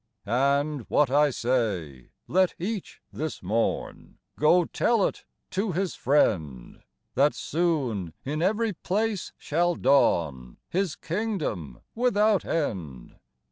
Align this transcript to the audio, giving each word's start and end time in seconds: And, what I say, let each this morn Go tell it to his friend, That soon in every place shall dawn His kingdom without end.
And, 0.25 0.81
what 0.89 1.11
I 1.11 1.29
say, 1.29 2.09
let 2.27 2.55
each 2.57 3.03
this 3.13 3.43
morn 3.43 4.17
Go 4.35 4.65
tell 4.65 5.05
it 5.05 5.25
to 5.51 5.73
his 5.73 5.93
friend, 5.93 6.81
That 7.13 7.35
soon 7.35 8.15
in 8.25 8.41
every 8.41 8.73
place 8.73 9.31
shall 9.37 9.75
dawn 9.75 10.57
His 10.69 10.95
kingdom 10.95 11.81
without 11.93 12.43
end. 12.45 13.17